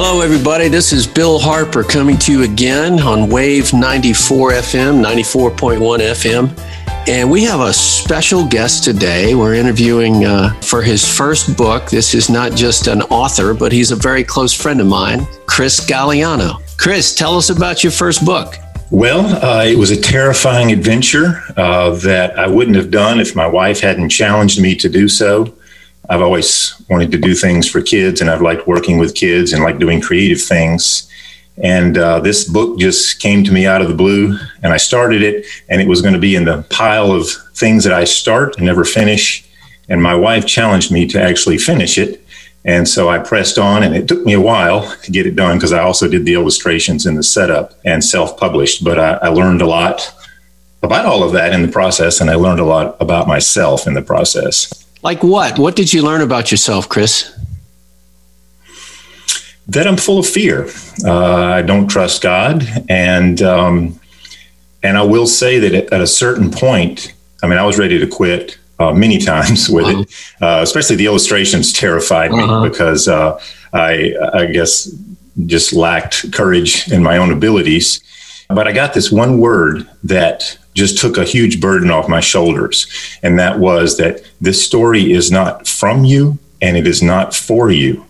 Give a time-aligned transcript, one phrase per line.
[0.00, 0.68] Hello, everybody.
[0.68, 7.08] This is Bill Harper coming to you again on Wave 94 FM, 94.1 FM.
[7.08, 9.34] And we have a special guest today.
[9.34, 11.90] We're interviewing uh, for his first book.
[11.90, 15.84] This is not just an author, but he's a very close friend of mine, Chris
[15.84, 16.62] Galliano.
[16.78, 18.54] Chris, tell us about your first book.
[18.92, 23.48] Well, uh, it was a terrifying adventure uh, that I wouldn't have done if my
[23.48, 25.52] wife hadn't challenged me to do so.
[26.08, 29.62] I've always wanted to do things for kids, and I've liked working with kids and
[29.62, 31.10] like doing creative things.
[31.62, 35.22] And uh, this book just came to me out of the blue, and I started
[35.22, 38.56] it, and it was going to be in the pile of things that I start
[38.56, 39.44] and never finish.
[39.88, 42.24] And my wife challenged me to actually finish it.
[42.64, 45.56] And so I pressed on, and it took me a while to get it done
[45.56, 48.84] because I also did the illustrations and the setup and self published.
[48.84, 50.14] But I, I learned a lot
[50.82, 53.94] about all of that in the process, and I learned a lot about myself in
[53.94, 54.72] the process.
[55.02, 55.58] Like what?
[55.58, 57.34] What did you learn about yourself, Chris?
[59.68, 60.68] That I'm full of fear.
[61.04, 64.00] Uh, I don't trust God, and um,
[64.82, 68.06] and I will say that at a certain point, I mean, I was ready to
[68.06, 70.42] quit uh, many times with it.
[70.42, 72.68] Uh, especially the illustrations terrified me uh-huh.
[72.68, 73.40] because uh,
[73.72, 74.90] I, I guess,
[75.46, 78.00] just lacked courage in my own abilities.
[78.48, 82.86] But I got this one word that just took a huge burden off my shoulders.
[83.22, 87.70] And that was that this story is not from you and it is not for
[87.70, 88.06] you.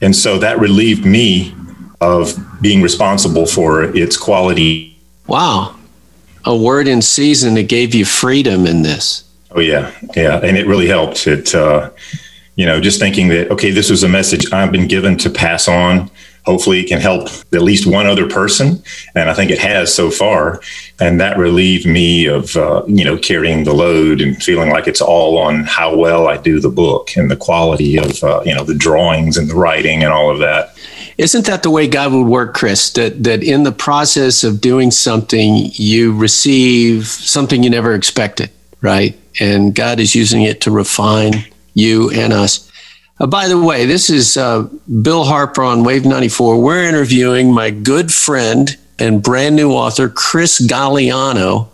[0.00, 1.54] And so that relieved me
[2.00, 4.98] of being responsible for its quality.
[5.26, 5.76] Wow.
[6.44, 9.24] A word in season that gave you freedom in this.
[9.50, 9.92] Oh, yeah.
[10.14, 10.38] Yeah.
[10.42, 11.26] And it really helped.
[11.26, 11.90] It, uh,
[12.56, 15.68] you know, just thinking that, okay, this was a message I've been given to pass
[15.68, 16.10] on
[16.48, 18.82] hopefully it can help at least one other person
[19.14, 20.62] and i think it has so far
[20.98, 25.02] and that relieved me of uh, you know carrying the load and feeling like it's
[25.02, 28.64] all on how well i do the book and the quality of uh, you know
[28.64, 30.74] the drawings and the writing and all of that.
[31.18, 32.90] Isn't that the way god would work chris?
[32.92, 38.50] That that in the process of doing something you receive something you never expected
[38.80, 39.18] right?
[39.40, 41.44] And god is using it to refine
[41.74, 42.67] you and us
[43.20, 44.68] uh, by the way, this is uh,
[45.02, 46.60] Bill Harper on Wave 94.
[46.60, 51.68] We're interviewing my good friend and brand new author, Chris Galliano,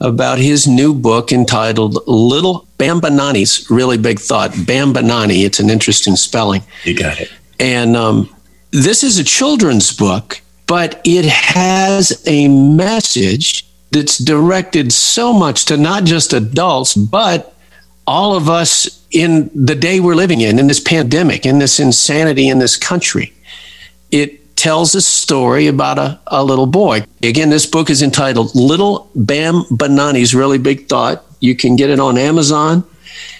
[0.00, 4.52] about his new book entitled Little Bambanani's Really Big Thought.
[4.52, 6.62] Bambanani, it's an interesting spelling.
[6.84, 7.30] You got it.
[7.58, 8.34] And um,
[8.70, 15.76] this is a children's book, but it has a message that's directed so much to
[15.76, 17.54] not just adults, but
[18.10, 22.48] all of us in the day we're living in, in this pandemic, in this insanity
[22.48, 23.32] in this country.
[24.10, 27.04] It tells a story about a, a little boy.
[27.22, 31.22] Again, this book is entitled Little Bambanani's Really Big Thought.
[31.38, 32.82] You can get it on Amazon.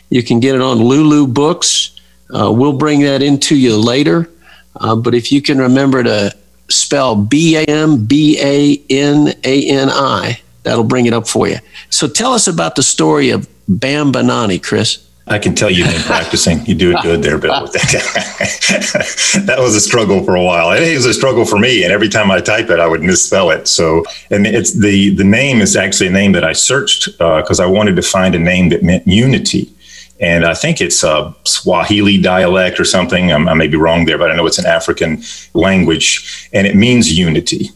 [0.08, 2.00] You can get it on Lulu Books.
[2.32, 4.30] Uh, we'll bring that into you later.
[4.76, 6.32] Uh, but if you can remember to
[6.68, 11.48] spell B A M B A N A N I, that'll bring it up for
[11.48, 11.58] you.
[11.90, 15.06] So tell us about the story of Bambanani, Chris.
[15.26, 16.66] I can tell you've been practicing.
[16.66, 17.52] You do it good there, Bill.
[17.66, 19.42] that.
[19.46, 20.72] that was a struggle for a while.
[20.72, 23.50] It was a struggle for me, and every time I type it, I would misspell
[23.50, 23.68] it.
[23.68, 27.64] So, and it's the the name is actually a name that I searched because uh,
[27.64, 29.72] I wanted to find a name that meant unity.
[30.18, 33.32] And I think it's a Swahili dialect or something.
[33.32, 35.22] I'm, I may be wrong there, but I know it's an African
[35.54, 37.70] language, and it means unity.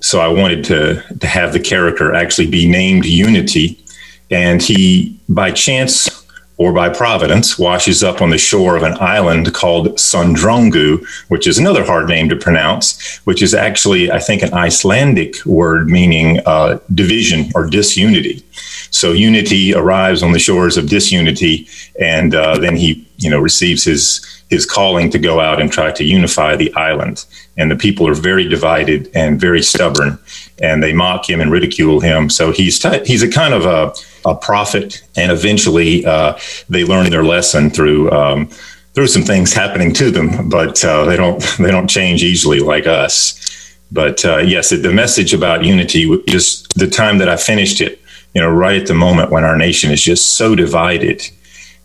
[0.00, 3.82] So I wanted to to have the character actually be named Unity,
[4.30, 6.20] and he by chance
[6.60, 11.56] or by providence, washes up on the shore of an island called Sundrungu, which is
[11.56, 16.78] another hard name to pronounce, which is actually, I think, an Icelandic word meaning uh,
[16.94, 18.44] division or disunity.
[18.90, 21.68] So unity arrives on the shores of disunity,
[22.00, 25.92] and uh, then he, you know, receives his his calling to go out and try
[25.92, 27.24] to unify the island.
[27.56, 30.18] And the people are very divided and very stubborn,
[30.60, 32.28] and they mock him and ridicule him.
[32.30, 33.94] So he's t- he's a kind of a
[34.28, 38.50] a prophet, and eventually uh, they learn their lesson through um,
[38.94, 42.86] through some things happening to them, but uh, they don't they don't change easily like
[42.86, 43.36] us.
[43.92, 47.99] But uh, yes, the message about unity, just the time that I finished it,
[48.34, 51.22] you know, right at the moment when our nation is just so divided.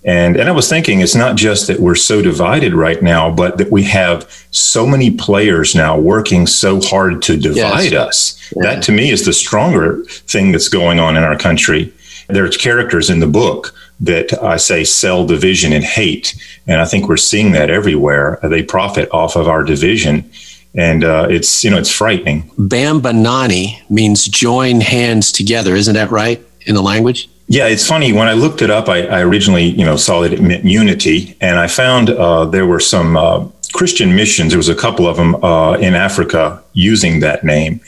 [0.03, 3.57] And, and I was thinking, it's not just that we're so divided right now, but
[3.57, 8.07] that we have so many players now working so hard to divide yes.
[8.07, 8.53] us.
[8.55, 8.63] Yeah.
[8.63, 11.91] That to me is the stronger thing that's going on in our country
[12.27, 16.35] there's characters in the book that I say sell division and hate.
[16.67, 18.39] And I think we're seeing that everywhere.
[18.43, 20.29] They profit off of our division.
[20.77, 22.43] And uh, it's, you know, it's frightening.
[22.57, 25.75] Bambanani means join hands together.
[25.75, 27.29] Isn't that right in the language?
[27.47, 28.11] Yeah, it's funny.
[28.11, 31.37] When I looked it up, I, I originally, you know, saw that it meant unity.
[31.39, 34.51] And I found uh, there were some uh, Christian missions.
[34.51, 37.81] There was a couple of them uh, in Africa using that name,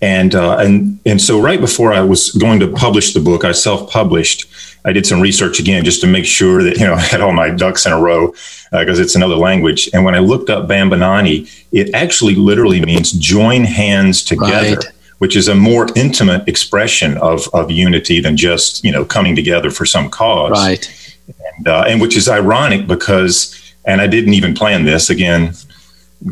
[0.00, 3.52] and uh, and and so right before I was going to publish the book, I
[3.52, 4.46] self-published.
[4.84, 7.32] I did some research again just to make sure that you know I had all
[7.32, 8.28] my ducks in a row
[8.70, 9.88] because uh, it's another language.
[9.92, 14.76] And when I looked up Bambanani, it actually literally means join hands together.
[14.76, 14.92] Right
[15.22, 19.70] which is a more intimate expression of, of unity than just you know coming together
[19.70, 20.50] for some cause.
[20.50, 21.14] Right.
[21.56, 25.10] And, uh, and which is ironic because, and I didn't even plan this.
[25.10, 25.54] Again,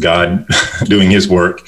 [0.00, 0.44] God
[0.86, 1.60] doing His work.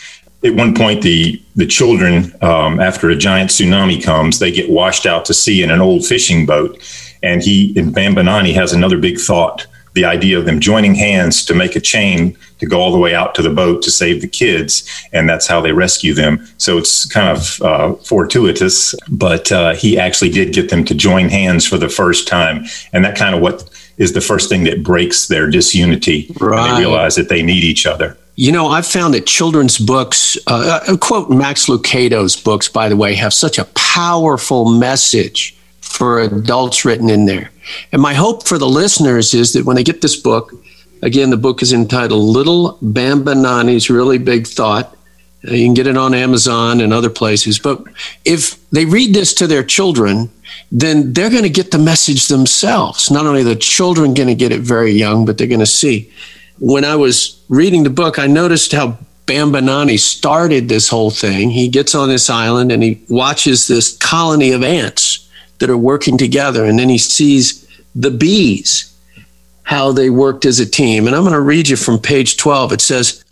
[0.44, 5.06] At one point, the the children, um, after a giant tsunami comes, they get washed
[5.06, 6.78] out to sea in an old fishing boat,
[7.22, 11.54] and he in Bambanani has another big thought the idea of them joining hands to
[11.54, 14.28] make a chain to go all the way out to the boat to save the
[14.28, 16.46] kids, and that's how they rescue them.
[16.56, 21.28] So it's kind of uh, fortuitous, but uh, he actually did get them to join
[21.28, 23.68] hands for the first time, and that kind of what
[23.98, 26.32] is the first thing that breaks their disunity.
[26.40, 26.74] Right.
[26.74, 28.16] They realize that they need each other.
[28.34, 32.96] You know, I've found that children's books, uh, uh quote Max Lucado's books, by the
[32.96, 37.50] way, have such a powerful message for adults written in there.
[37.92, 40.52] And my hope for the listeners is that when they get this book,
[41.02, 44.96] again, the book is entitled Little Bambanani's Really Big Thought.
[45.46, 47.58] Uh, you can get it on Amazon and other places.
[47.58, 47.84] But
[48.24, 50.30] if they read this to their children,
[50.70, 53.10] then they're going to get the message themselves.
[53.10, 56.10] Not only the children going to get it very young, but they're going to see.
[56.58, 61.50] When I was reading the book, I noticed how Bambanani started this whole thing.
[61.50, 65.28] He gets on this island and he watches this colony of ants
[65.58, 66.64] that are working together.
[66.64, 68.92] And then he sees the bees,
[69.62, 71.06] how they worked as a team.
[71.06, 72.72] And I'm going to read you from page 12.
[72.72, 73.24] It says,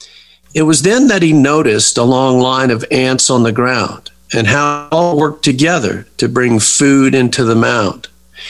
[0.54, 4.46] It was then that he noticed a long line of ants on the ground and
[4.46, 8.08] how all worked together to bring food into the mound.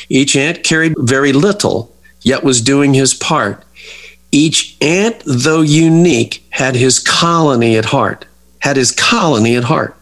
[0.09, 3.65] Each ant carried very little, yet was doing his part.
[4.33, 8.27] Each ant, though unique, had his colony at heart,
[8.61, 9.97] had his colony at heart.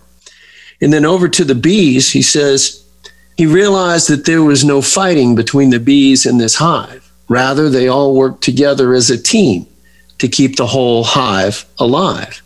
[0.81, 2.85] And then over to the bees, he says,
[3.37, 7.11] he realized that there was no fighting between the bees in this hive.
[7.29, 9.67] Rather, they all worked together as a team
[10.19, 12.43] to keep the whole hive alive.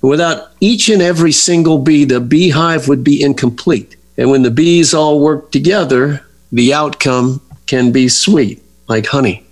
[0.00, 3.96] Without each and every single bee, the beehive would be incomplete.
[4.16, 9.43] And when the bees all work together, the outcome can be sweet, like honey.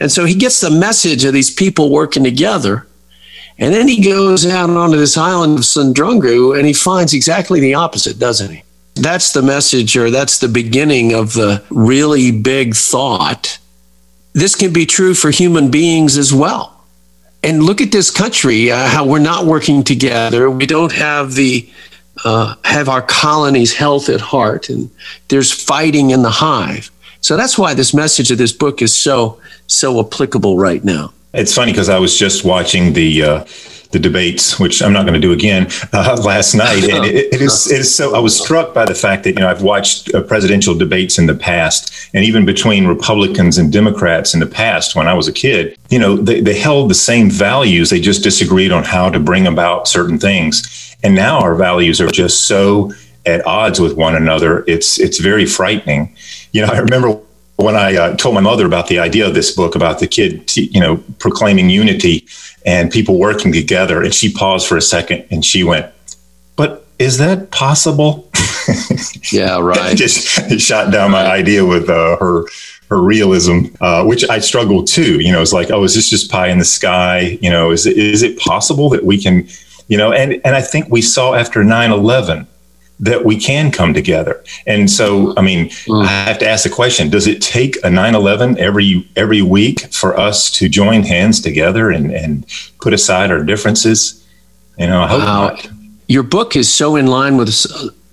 [0.00, 2.86] And so he gets the message of these people working together.
[3.58, 7.74] And then he goes out onto this island of Sundrungu and he finds exactly the
[7.74, 8.64] opposite, doesn't he?
[8.96, 13.58] That's the message, or that's the beginning of the really big thought.
[14.34, 16.84] This can be true for human beings as well.
[17.42, 20.48] And look at this country, uh, how we're not working together.
[20.48, 21.68] We don't have the
[22.24, 24.88] uh, have our colony's health at heart, and
[25.28, 26.90] there's fighting in the hive.
[27.24, 31.14] So that's why this message of this book is so so applicable right now.
[31.32, 33.22] It's funny because I was just watching the.
[33.22, 33.44] Uh
[33.92, 36.82] the debates, which I'm not going to do again, uh, last night.
[36.82, 39.36] And it, it, is, it is so, I was struck by the fact that, you
[39.36, 44.34] know, I've watched uh, presidential debates in the past, and even between Republicans and Democrats
[44.34, 47.30] in the past when I was a kid, you know, they, they held the same
[47.30, 47.90] values.
[47.90, 50.96] They just disagreed on how to bring about certain things.
[51.04, 52.90] And now our values are just so
[53.26, 54.64] at odds with one another.
[54.66, 56.16] It's, it's very frightening.
[56.54, 57.20] You know, I remember
[57.56, 60.46] when I uh, told my mother about the idea of this book about the kid,
[60.46, 62.24] t- you know, proclaiming unity
[62.64, 65.92] and people working together, and she paused for a second and she went,
[66.54, 68.30] "But is that possible?"
[69.32, 69.96] yeah, right.
[69.96, 72.44] Just shot down my idea with uh, her
[72.88, 75.20] her realism, uh, which I struggle too.
[75.20, 77.36] You know, it's like, oh, is this just pie in the sky?
[77.42, 79.48] You know, is it, is it possible that we can,
[79.88, 82.46] you know, and and I think we saw after 9-11
[83.04, 84.42] that we can come together.
[84.66, 86.04] And so, I mean, mm.
[86.04, 90.18] I have to ask the question, does it take a 9-11 every, every week for
[90.18, 92.46] us to join hands together and, and
[92.80, 94.26] put aside our differences?
[94.78, 95.48] You know, I hope wow.
[95.48, 95.68] not.
[96.08, 97.50] Your book is so in line with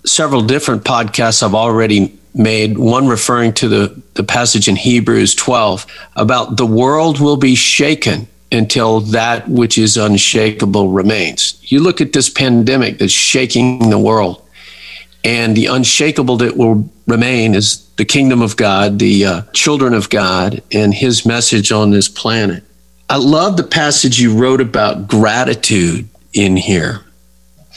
[0.04, 5.86] several different podcasts I've already made, one referring to the, the passage in Hebrews 12
[6.16, 11.58] about the world will be shaken until that which is unshakable remains.
[11.72, 14.41] You look at this pandemic that's shaking the world
[15.24, 20.10] and the unshakable that will remain is the kingdom of God, the uh, children of
[20.10, 22.64] God, and his message on this planet.
[23.08, 27.00] I love the passage you wrote about gratitude in here.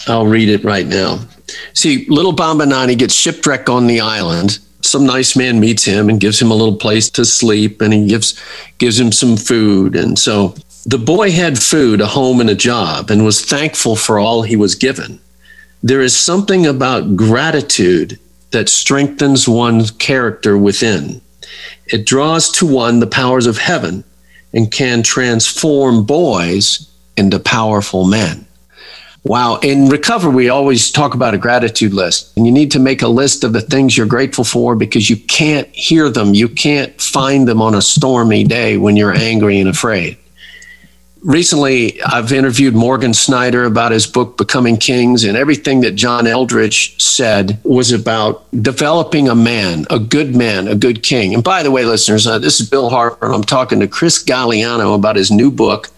[0.08, 1.20] I'll read it right now.
[1.74, 4.60] See, little Bambanani gets shipwrecked on the island.
[4.82, 8.08] Some nice man meets him and gives him a little place to sleep, and he
[8.08, 8.40] gives
[8.78, 9.96] gives him some food.
[9.96, 14.20] And so the boy had food, a home, and a job, and was thankful for
[14.20, 15.20] all he was given
[15.86, 21.22] there is something about gratitude that strengthens one's character within.
[21.86, 24.04] It draws to one the powers of heaven
[24.51, 28.48] and can transform boys into powerful men.
[29.25, 29.58] Wow.
[29.58, 33.08] In recovery, we always talk about a gratitude list, and you need to make a
[33.08, 36.34] list of the things you're grateful for because you can't hear them.
[36.34, 40.18] You can't find them on a stormy day when you're angry and afraid.
[41.25, 47.01] Recently, I've interviewed Morgan Snyder about his book, Becoming Kings, and everything that John Eldredge
[47.01, 51.34] said was about developing a man, a good man, a good king.
[51.34, 54.24] And by the way, listeners, uh, this is Bill Harper, and I'm talking to Chris
[54.24, 55.89] Galliano about his new book,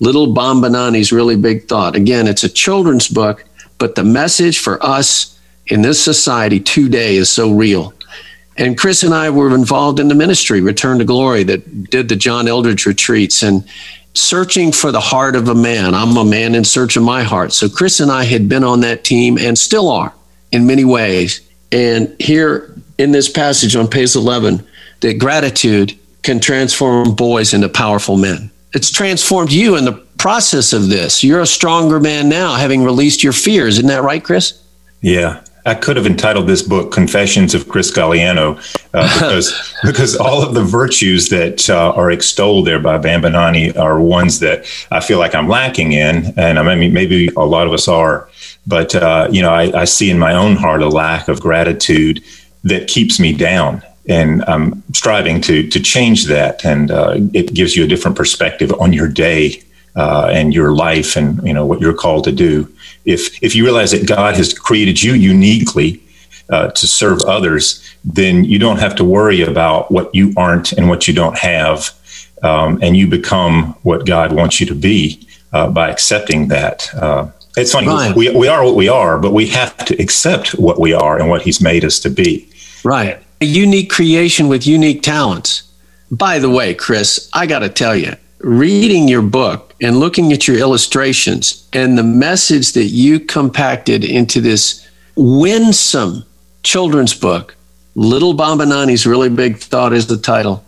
[0.00, 1.96] Little Bambanani's Really Big Thought.
[1.96, 3.46] Again, it's a children's book,
[3.78, 7.94] but the message for us in this society today is so real.
[8.58, 12.16] And Chris and I were involved in the ministry, Return to Glory, that did the
[12.16, 13.66] John Eldredge retreats and
[14.16, 15.94] searching for the heart of a man.
[15.94, 17.52] I'm a man in search of my heart.
[17.52, 20.12] So Chris and I had been on that team and still are
[20.52, 21.40] in many ways.
[21.72, 24.66] And here in this passage on page 11,
[25.00, 30.88] that gratitude can transform boys into powerful men it's transformed you in the process of
[30.88, 31.24] this.
[31.24, 33.78] You're a stronger man now, having released your fears.
[33.78, 34.62] Isn't that right, Chris?
[35.00, 35.42] Yeah.
[35.66, 38.56] I could have entitled this book "Confessions of Chris Galliano"
[38.94, 44.00] uh, because because all of the virtues that uh, are extolled there by Bambanani are
[44.00, 47.72] ones that I feel like I'm lacking in, and I mean maybe a lot of
[47.72, 48.28] us are.
[48.66, 52.22] But uh, you know, I, I see in my own heart a lack of gratitude
[52.64, 57.76] that keeps me down and I'm striving to to change that, and uh, it gives
[57.76, 59.62] you a different perspective on your day
[59.96, 62.72] uh, and your life, and you know what you're called to do.
[63.06, 66.02] If if you realize that God has created you uniquely
[66.50, 70.88] uh, to serve others, then you don't have to worry about what you aren't and
[70.88, 71.90] what you don't have,
[72.42, 76.92] um, and you become what God wants you to be uh, by accepting that.
[76.94, 80.78] Uh, it's funny, we, we are what we are, but we have to accept what
[80.78, 82.46] we are and what He's made us to be.
[82.84, 85.62] Right a unique creation with unique talents.
[86.10, 90.48] By the way, Chris, I got to tell you, reading your book and looking at
[90.48, 96.24] your illustrations and the message that you compacted into this winsome
[96.62, 97.54] children's book,
[97.94, 100.64] Little Bambanani's Really Big Thought is the title,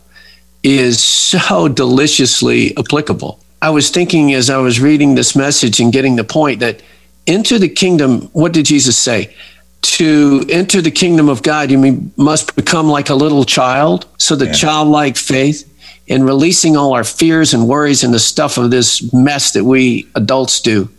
[0.63, 3.39] is so deliciously applicable.
[3.61, 6.81] I was thinking as I was reading this message and getting the point that
[7.25, 9.35] into the kingdom, what did Jesus say?
[9.81, 14.05] to enter the kingdom of God, you must become like a little child.
[14.17, 14.53] So the yeah.
[14.53, 15.65] childlike faith
[16.09, 20.07] in releasing all our fears and worries and the stuff of this mess that we
[20.15, 20.89] adults do,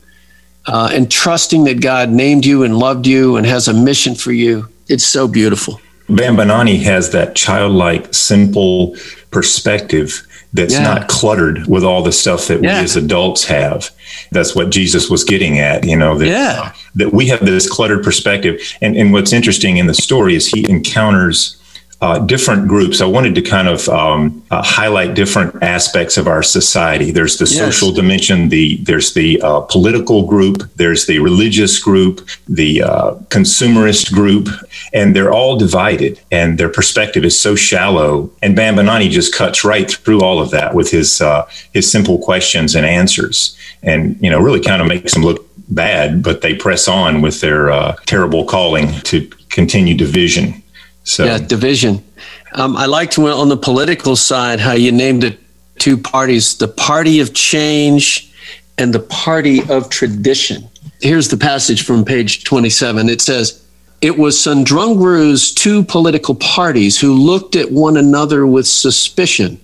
[0.67, 4.33] uh, and trusting that God named you and loved you and has a mission for
[4.33, 4.69] you.
[4.89, 5.81] It's so beautiful.
[6.09, 8.97] Bambanani has that childlike, simple
[9.31, 10.83] perspective that's yeah.
[10.83, 12.79] not cluttered with all the stuff that yeah.
[12.79, 13.91] we as adults have.
[14.33, 16.73] That's what Jesus was getting at, you know, that, yeah.
[16.97, 18.61] that we have this cluttered perspective.
[18.81, 21.60] And, and what's interesting in the story is he encounters
[22.03, 23.01] uh, different groups.
[23.01, 27.11] I wanted to kind of um, uh, highlight different aspects of our society.
[27.11, 27.59] There's the yes.
[27.59, 34.13] social dimension, the there's the uh, political group, there's the religious group, the uh, consumerist
[34.13, 34.49] group,
[34.95, 36.19] and they're all divided.
[36.31, 38.31] And their perspective is so shallow.
[38.43, 42.75] And Bambanani just cuts right through all of that with his uh, his simple questions
[42.75, 46.89] and answers, and you know really kind of makes them look bad, but they press
[46.89, 50.63] on with their uh, terrible calling to continue division.
[51.05, 52.05] So yeah, division.
[52.53, 55.39] Um, I liked on the political side how you named it
[55.79, 58.33] two parties: the party of change
[58.79, 60.69] and the party of tradition.
[61.01, 63.09] Here's the passage from page 27.
[63.09, 63.65] It says.
[64.01, 69.61] It was Sundrungu's two political parties who looked at one another with suspicion.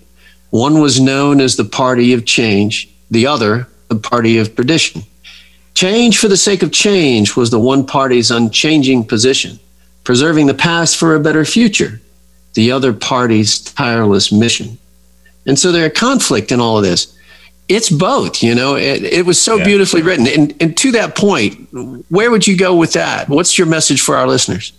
[0.50, 5.05] One was known as the Party of Change, the other, the Party of Tradition.
[5.73, 9.59] Change for the sake of change was the one party's unchanging position
[10.07, 12.01] preserving the past for a better future,
[12.55, 14.79] the other party's tireless mission.
[15.47, 17.13] And so there's conflict in all of this.
[17.69, 19.65] It's both, you know, it, it was so yeah.
[19.65, 20.29] beautifully written.
[20.29, 21.69] And, and to that point,
[22.09, 23.29] where would you go with that?
[23.29, 24.73] What's your message for our listeners?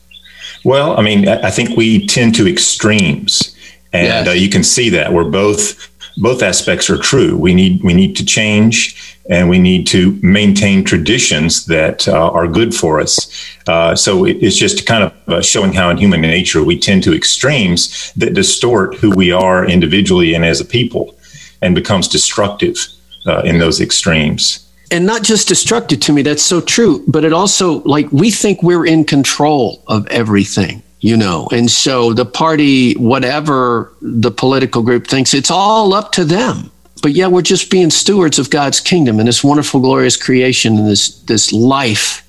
[0.64, 3.56] Well, I mean, I think we tend to extremes,
[3.92, 4.28] and yes.
[4.28, 7.38] uh, you can see that where both both aspects are true.
[7.38, 12.48] We need we need to change, and we need to maintain traditions that uh, are
[12.48, 13.48] good for us.
[13.68, 17.04] Uh, so it, it's just kind of uh, showing how in human nature we tend
[17.04, 21.18] to extremes that distort who we are individually and as a people,
[21.62, 22.78] and becomes destructive
[23.26, 24.64] uh, in those extremes.
[24.90, 28.64] And not just destructive to me, that's so true, but it also like we think
[28.64, 31.48] we're in control of everything you know.
[31.52, 36.72] And so the party, whatever the political group thinks, it's all up to them.
[37.02, 40.88] But yeah, we're just being stewards of God's kingdom and this wonderful, glorious creation and
[40.88, 42.24] this this life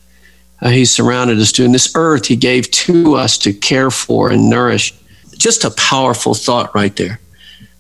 [0.61, 4.31] uh, He surrounded us to, and this earth He gave to us to care for
[4.31, 4.95] and nourish.
[5.37, 7.19] Just a powerful thought right there.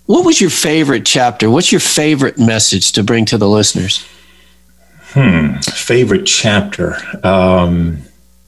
[0.07, 1.51] what was your favorite chapter?
[1.51, 4.05] What's your favorite message to bring to the listeners?
[5.13, 6.97] Hmm, favorite chapter.
[7.25, 7.99] Um,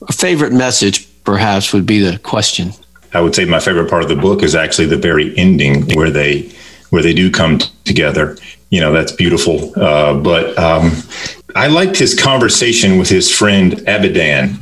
[0.07, 2.71] A favorite message, perhaps, would be the question.
[3.13, 6.09] I would say my favorite part of the book is actually the very ending where
[6.09, 6.51] they
[6.91, 8.37] where they do come t- together.
[8.69, 9.73] You know, that's beautiful.
[9.77, 10.91] Uh, but um,
[11.55, 14.55] I liked his conversation with his friend Abidan.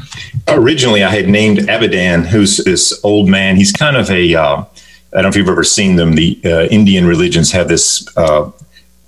[0.47, 3.55] Originally, I had named Abidan, who's this old man.
[3.55, 4.63] He's kind of a uh,
[5.11, 6.13] I don't know if you've ever seen them.
[6.13, 8.51] The uh, Indian religions have this uh,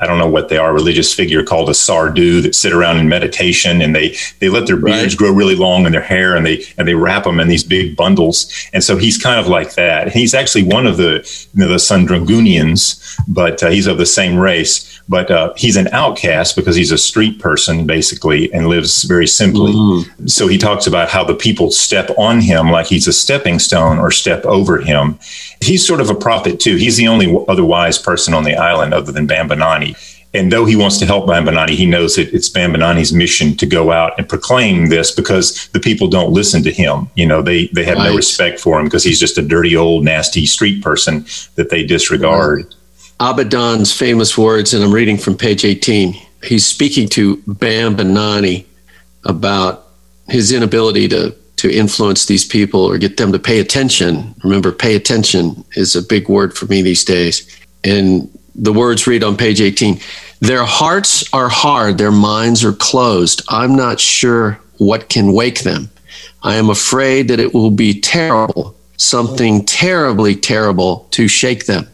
[0.01, 3.07] I don't know what they are, religious figure called a sadhu that sit around in
[3.07, 5.17] meditation and they they let their beards right.
[5.17, 7.95] grow really long and their hair and they and they wrap them in these big
[7.95, 8.51] bundles.
[8.73, 10.11] And so he's kind of like that.
[10.11, 11.21] He's actually one of the
[11.53, 14.87] you know, the Chandragunians, but uh, he's of the same race.
[15.07, 19.73] But uh, he's an outcast because he's a street person basically and lives very simply.
[19.73, 20.27] Mm-hmm.
[20.27, 23.99] So he talks about how the people step on him like he's a stepping stone
[23.99, 25.19] or step over him.
[25.59, 26.77] He's sort of a prophet too.
[26.77, 29.90] He's the only other wise person on the island other than Bambanani.
[30.33, 33.91] And though he wants to help Bambanani, he knows that it's Bambanani's mission to go
[33.91, 37.09] out and proclaim this because the people don't listen to him.
[37.15, 38.09] You know, they, they have right.
[38.09, 41.85] no respect for him because he's just a dirty, old, nasty street person that they
[41.85, 42.63] disregard.
[42.63, 42.75] Right.
[43.19, 46.15] Abidan's famous words, and I'm reading from page 18.
[46.43, 48.65] He's speaking to Bambanani
[49.25, 49.87] about
[50.27, 54.33] his inability to to influence these people or get them to pay attention.
[54.43, 57.47] Remember, pay attention is a big word for me these days.
[57.83, 59.99] And the words read on page 18
[60.39, 63.41] Their hearts are hard, their minds are closed.
[63.49, 65.89] I'm not sure what can wake them.
[66.43, 71.87] I am afraid that it will be terrible, something terribly terrible to shake them.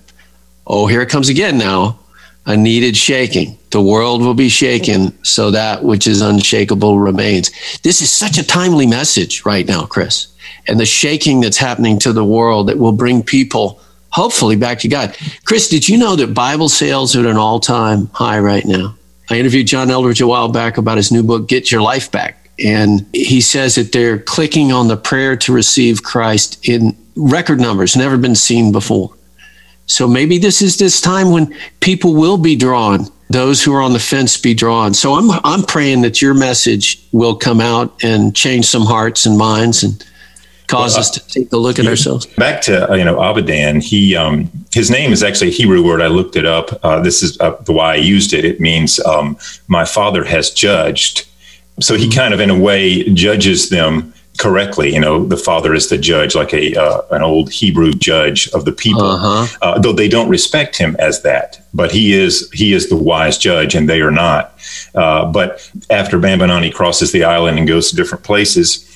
[0.66, 2.00] Oh, here it comes again now.
[2.46, 3.58] A needed shaking.
[3.72, 7.52] The world will be shaken, so that which is unshakable remains.
[7.82, 10.28] This is such a timely message right now, Chris.
[10.66, 13.82] And the shaking that's happening to the world that will bring people
[14.18, 15.16] hopefully back to God.
[15.46, 18.96] Chris, did you know that Bible sales are at an all time high right now?
[19.30, 22.50] I interviewed John Eldredge a while back about his new book, Get Your Life Back.
[22.58, 27.96] And he says that they're clicking on the prayer to receive Christ in record numbers,
[27.96, 29.14] never been seen before.
[29.86, 33.94] So maybe this is this time when people will be drawn, those who are on
[33.94, 34.96] the fence be drawn.
[34.96, 39.38] So I'm, I'm praying that your message will come out and change some hearts and
[39.38, 40.04] minds and
[40.68, 42.26] cause well, us to take a look at ourselves.
[42.26, 46.02] Back to uh, you know Abidan, he um, his name is actually a Hebrew word.
[46.02, 46.80] I looked it up.
[46.84, 48.46] Uh, this is uh, the why I used it.
[48.46, 51.28] It means um, my father has judged.
[51.80, 54.94] So he kind of, in a way, judges them correctly.
[54.94, 58.66] You know, the father is the judge, like a uh, an old Hebrew judge of
[58.66, 59.04] the people.
[59.04, 59.58] Uh-huh.
[59.62, 63.38] Uh, though they don't respect him as that, but he is he is the wise
[63.38, 64.54] judge, and they are not.
[64.96, 68.87] Uh, but after Bambanani crosses the island and goes to different places,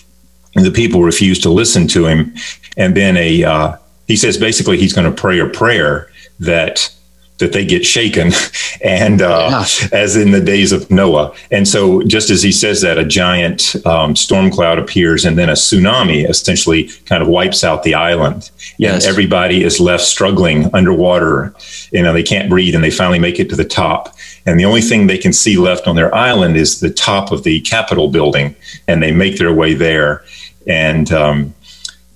[0.55, 2.33] the people refuse to listen to him.
[2.77, 6.93] And then a uh, he says basically he's going to pray a prayer that
[7.41, 8.31] that they get shaken,
[8.85, 11.35] and uh, as in the days of Noah.
[11.51, 15.49] And so, just as he says that, a giant um, storm cloud appears, and then
[15.49, 18.49] a tsunami essentially kind of wipes out the island.
[18.77, 19.03] Yes.
[19.03, 21.53] And everybody is left struggling underwater.
[21.91, 24.15] You know, they can't breathe, and they finally make it to the top.
[24.45, 27.43] And the only thing they can see left on their island is the top of
[27.43, 28.55] the Capitol building,
[28.87, 30.23] and they make their way there
[30.67, 31.53] and um,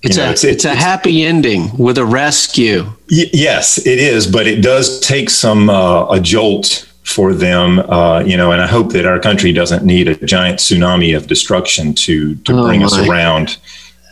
[0.02, 2.84] it's, know, a, it's, it's, it's, a happy ending with a rescue.
[3.10, 8.20] Y- yes, it is, but it does take some uh, a jolt for them, uh,
[8.20, 8.52] you know.
[8.52, 12.52] And I hope that our country doesn't need a giant tsunami of destruction to to
[12.52, 12.86] oh bring my.
[12.86, 13.58] us around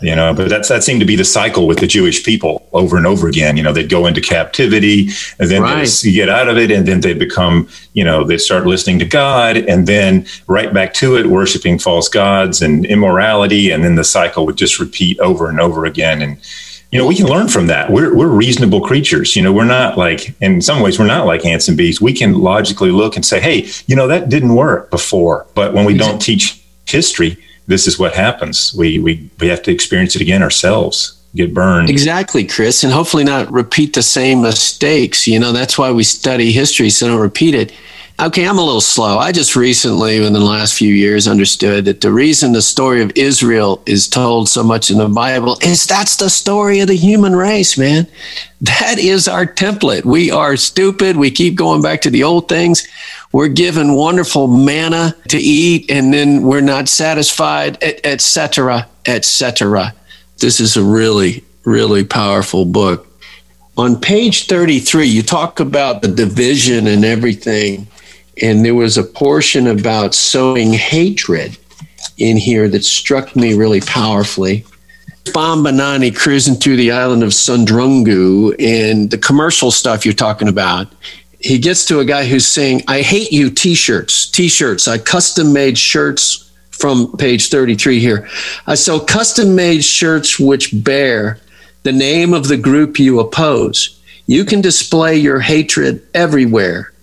[0.02, 2.96] you know but that's that seemed to be the cycle with the jewish people over
[2.96, 3.56] and over again.
[3.56, 5.88] You know they'd go into captivity and then right.
[5.88, 9.04] they get out of it and then they become you know they start listening to
[9.04, 14.04] god and then right back to it worshiping false gods and immorality and then the
[14.04, 16.20] cycle would just repeat over and over again.
[16.20, 16.38] And
[16.90, 17.90] you know we can learn from that.
[17.90, 19.36] We're, we're reasonable creatures.
[19.36, 22.12] You know we're not like in some ways we're not like ants and bees we
[22.12, 25.46] can logically look and say hey you know that didn't work before.
[25.54, 28.74] But when we don't teach history this is what happens.
[28.74, 31.20] We we we have to experience it again ourselves.
[31.34, 31.90] Get burned.
[31.90, 35.26] Exactly, Chris, and hopefully not repeat the same mistakes.
[35.26, 37.72] You know, that's why we study history so don't repeat it.
[38.20, 39.18] Okay, I'm a little slow.
[39.18, 43.10] I just recently, in the last few years, understood that the reason the story of
[43.16, 47.34] Israel is told so much in the Bible is that's the story of the human
[47.34, 48.06] race, man.
[48.60, 50.04] That is our template.
[50.04, 51.16] We are stupid.
[51.16, 52.86] We keep going back to the old things.
[53.32, 59.92] We're given wonderful manna to eat, and then we're not satisfied, etc., etc.
[60.38, 63.08] This is a really, really powerful book.
[63.76, 67.88] On page 33, you talk about the division and everything
[68.42, 71.56] and there was a portion about sowing hatred
[72.18, 74.64] in here that struck me really powerfully.
[75.26, 80.88] Bambanani cruising through the island of Sundrungu and the commercial stuff you're talking about.
[81.40, 84.88] He gets to a guy who's saying, I hate you t shirts, t shirts.
[84.88, 88.28] I custom made shirts from page 33 here.
[88.66, 91.38] I sell custom made shirts which bear
[91.82, 94.00] the name of the group you oppose.
[94.26, 96.93] You can display your hatred everywhere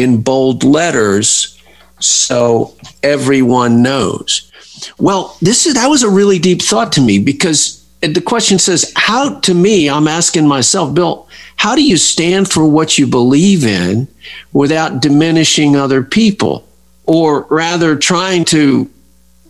[0.00, 1.58] in bold letters
[1.98, 4.50] so everyone knows.
[4.98, 8.92] Well, this is that was a really deep thought to me because the question says,
[8.96, 13.64] how to me, I'm asking myself, Bill, how do you stand for what you believe
[13.64, 14.08] in
[14.52, 16.66] without diminishing other people?
[17.06, 18.88] Or rather trying to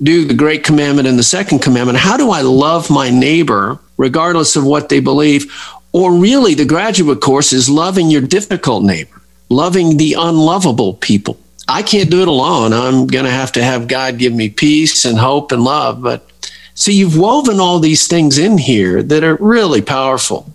[0.03, 1.99] do the great commandment and the second commandment.
[1.99, 5.53] How do I love my neighbor regardless of what they believe?
[5.93, 9.20] Or really, the graduate course is loving your difficult neighbor,
[9.51, 11.39] loving the unlovable people.
[11.69, 12.73] I can't do it alone.
[12.73, 16.03] I'm going to have to have God give me peace and hope and love.
[16.03, 16.29] But
[16.75, 20.53] so you've woven all these things in here that are really powerful.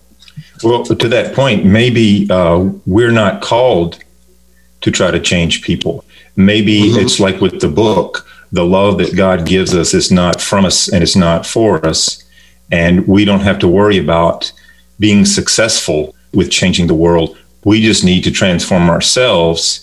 [0.64, 4.04] Well, to that point, maybe uh, we're not called
[4.82, 6.04] to try to change people.
[6.36, 7.00] Maybe mm-hmm.
[7.00, 10.88] it's like with the book the love that God gives us is not from us
[10.88, 12.24] and it's not for us.
[12.72, 14.52] And we don't have to worry about
[15.00, 17.38] being successful with changing the world.
[17.66, 19.82] We just need to transform ourselves.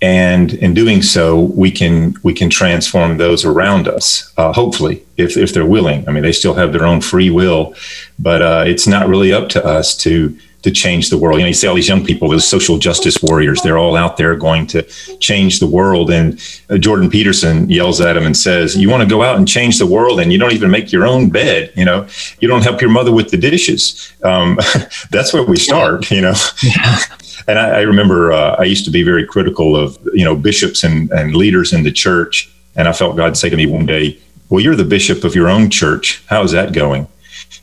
[0.00, 4.32] And in doing so, we can we can transform those around us.
[4.36, 6.08] Uh, hopefully, if if they're willing.
[6.08, 7.74] I mean, they still have their own free will,
[8.18, 11.38] but uh, it's not really up to us to to change the world.
[11.38, 14.18] You know, you see all these young people, those social justice warriors, they're all out
[14.18, 14.82] there going to
[15.18, 16.10] change the world.
[16.10, 19.48] And uh, Jordan Peterson yells at them and says, You want to go out and
[19.48, 22.06] change the world and you don't even make your own bed, you know,
[22.40, 24.12] you don't help your mother with the dishes.
[24.22, 24.58] Um,
[25.10, 26.34] that's where we start, you know.
[26.62, 26.98] Yeah.
[27.46, 30.84] And I, I remember uh, I used to be very critical of, you know, bishops
[30.84, 32.52] and, and leaders in the church.
[32.76, 34.18] And I felt God say to me one day,
[34.50, 36.22] Well, you're the bishop of your own church.
[36.26, 37.08] How is that going?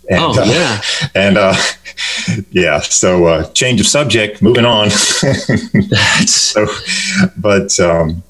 [0.10, 0.82] And, oh, uh, yeah.
[1.02, 1.56] Uh, and uh,
[2.52, 4.90] yeah, so uh, change of subject, moving on.
[6.26, 6.68] so,
[7.38, 8.24] but um,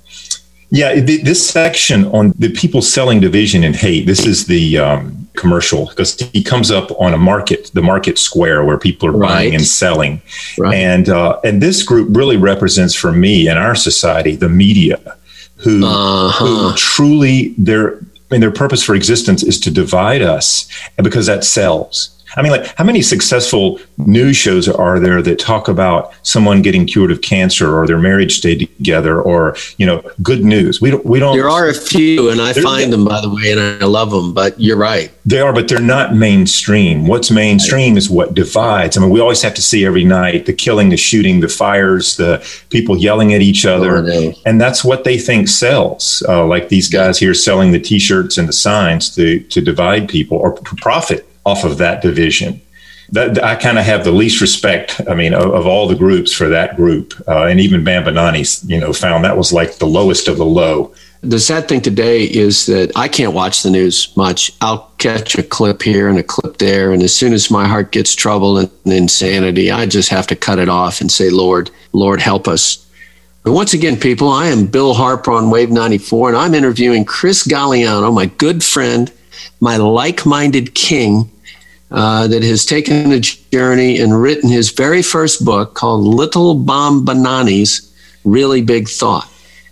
[0.70, 5.88] yeah, this section on the people selling division and hate, this is the um, commercial
[5.88, 9.30] because he comes up on a market, the market square where people are right.
[9.30, 10.22] buying and selling.
[10.58, 10.76] Right.
[10.76, 15.18] And, uh, and this group really represents for me in our society, the media
[15.58, 16.46] who, uh-huh.
[16.46, 18.02] who truly, their, I
[18.36, 20.70] mean, their purpose for existence is to divide us,
[21.02, 22.15] because that sells.
[22.38, 26.86] I mean, like, how many successful news shows are there that talk about someone getting
[26.86, 30.82] cured of cancer or their marriage stayed together or, you know, good news?
[30.82, 31.36] We don't, we don't.
[31.36, 34.34] There are a few, and I find them, by the way, and I love them,
[34.34, 35.12] but you're right.
[35.26, 37.08] They are, but they're not mainstream.
[37.08, 38.98] What's mainstream is what divides.
[38.98, 42.18] I mean, we always have to see every night the killing, the shooting, the fires,
[42.18, 43.98] the people yelling at each other.
[43.98, 46.24] Oh, and that's what they think sells.
[46.28, 50.10] Uh, like these guys here selling the t shirts and the signs to, to divide
[50.10, 52.62] people or to profit off of that division.
[53.12, 55.00] That, I kind of have the least respect.
[55.08, 58.80] I mean, of, of all the groups for that group, uh, and even Bambanani, you
[58.80, 60.94] know, found that was like the lowest of the low.
[61.22, 64.52] The sad thing today is that I can't watch the news much.
[64.62, 67.92] I'll catch a clip here and a clip there, and as soon as my heart
[67.92, 72.22] gets trouble and insanity, I just have to cut it off and say, "Lord, Lord,
[72.22, 72.86] help us."
[73.44, 77.46] But once again, people, I am Bill Harper on Wave 94, and I'm interviewing Chris
[77.46, 79.12] Galliano, my good friend,
[79.60, 81.30] my like minded king
[81.92, 87.94] uh, that has taken a journey and written his very first book called Little Bambanani's
[88.24, 89.32] Really Big Thought.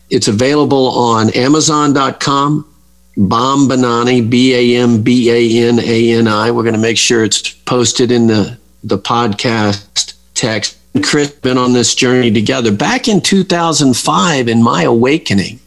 [0.10, 2.72] It's available on Amazon.com,
[3.18, 6.52] Bambanani, B A M B A N A N I.
[6.52, 10.78] We're going to make sure it's posted in the, the podcast text.
[11.02, 12.72] Chris been on this journey together.
[12.72, 15.60] Back in 2005, in my awakening,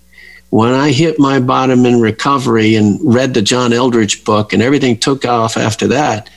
[0.50, 4.96] when I hit my bottom in recovery and read the John Eldredge book and everything
[4.96, 6.30] took off after that,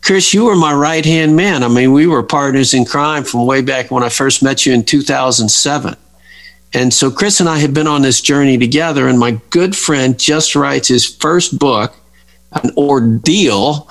[0.00, 1.62] Chris, you were my right hand man.
[1.64, 4.72] I mean, we were partners in crime from way back when I first met you
[4.72, 5.96] in 2007.
[6.72, 10.18] And so Chris and I had been on this journey together, and my good friend
[10.18, 11.96] just writes his first book,
[12.52, 13.88] An Ordeal,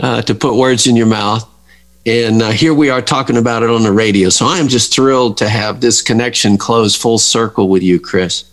[0.00, 1.48] uh, to put words in your mouth.
[2.04, 4.30] And uh, here we are talking about it on the radio.
[4.30, 8.44] So I am just thrilled to have this connection close full circle with you, Chris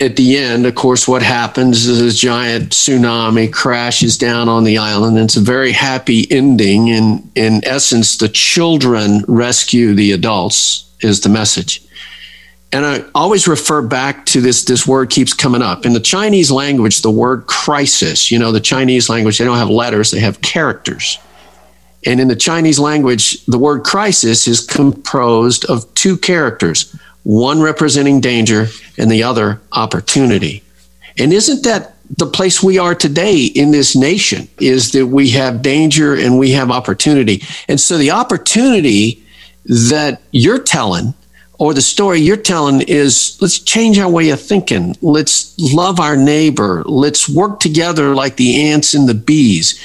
[0.00, 4.78] at the end, of course, what happens is a giant tsunami crashes down on the
[4.78, 5.18] island.
[5.18, 6.88] And it's a very happy ending.
[6.88, 11.82] In in essence, the children rescue the adults is the message.
[12.72, 14.64] And I always refer back to this.
[14.64, 17.02] This word keeps coming up in the Chinese language.
[17.02, 18.30] The word crisis.
[18.30, 21.18] You know, the Chinese language they don't have letters; they have characters.
[22.06, 26.96] And in the Chinese language, the word crisis is composed of two characters
[27.30, 28.66] one representing danger
[28.98, 30.64] and the other opportunity.
[31.16, 35.62] And isn't that the place we are today in this nation is that we have
[35.62, 37.40] danger and we have opportunity.
[37.68, 39.24] And so the opportunity
[39.66, 41.14] that you're telling
[41.60, 44.96] or the story you're telling is let's change our way of thinking.
[45.00, 46.82] Let's love our neighbor.
[46.84, 49.80] Let's work together like the ants and the bees.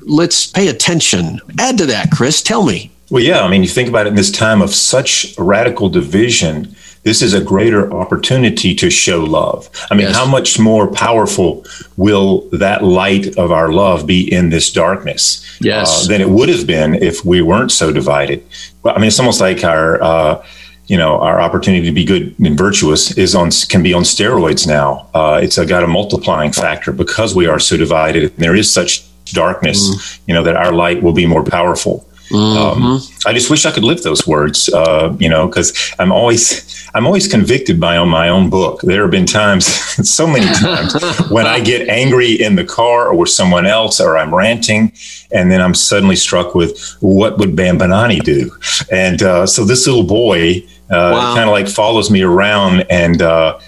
[0.00, 1.38] Let's pay attention.
[1.60, 2.42] Add to that, Chris.
[2.42, 2.90] Tell me.
[3.08, 3.42] Well, yeah.
[3.42, 6.74] I mean, you think about it in this time of such radical division
[7.08, 9.70] this is a greater opportunity to show love.
[9.90, 10.16] I mean, yes.
[10.16, 11.64] how much more powerful
[11.96, 15.24] will that light of our love be in this darkness
[15.58, 16.04] yes.
[16.04, 18.44] uh, than it would have been if we weren't so divided?
[18.82, 20.46] Well, I mean, it's almost like our, uh,
[20.86, 24.66] you know, our opportunity to be good and virtuous is on can be on steroids
[24.66, 25.08] now.
[25.14, 28.24] Uh, it's a, got a multiplying factor because we are so divided.
[28.24, 30.20] And there is such darkness, mm.
[30.26, 32.06] you know, that our light will be more powerful.
[32.30, 32.82] Mm-hmm.
[32.82, 36.90] Um, I just wish I could live those words, uh, you know, because I'm always
[36.94, 38.82] I'm always convicted by on my own book.
[38.82, 39.66] There have been times,
[40.08, 40.94] so many times,
[41.30, 44.92] when I get angry in the car or with someone else, or I'm ranting,
[45.32, 48.50] and then I'm suddenly struck with what would Bambanani do?
[48.92, 51.34] And uh, so this little boy uh, wow.
[51.34, 53.58] kind of like follows me around and uh,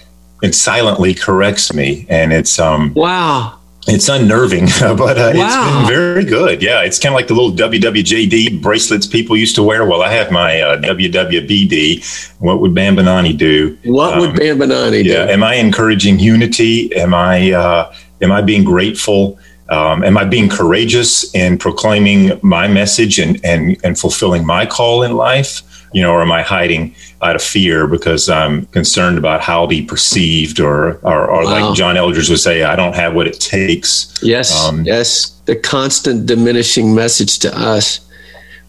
[0.43, 5.81] and silently corrects me, and it's um wow it's unnerving, but uh, wow.
[5.81, 6.61] it's been very good.
[6.61, 9.85] Yeah, it's kind of like the little WWJD bracelets people used to wear.
[9.85, 12.39] Well, I have my uh, WWBD.
[12.39, 13.77] What would Bambanani do?
[13.83, 15.09] What um, would Bambanani do?
[15.09, 16.95] Yeah, am I encouraging unity?
[16.95, 19.39] Am I uh, am I being grateful?
[19.69, 25.01] Um, am I being courageous in proclaiming my message and, and and fulfilling my call
[25.01, 25.63] in life?
[25.93, 26.95] You know, or am I hiding?
[27.21, 31.69] out of fear because I'm concerned about how I'll be perceived, or or, or wow.
[31.69, 34.13] like John Eldredge would say, I don't have what it takes.
[34.21, 38.07] Yes, um, yes, the constant diminishing message to us.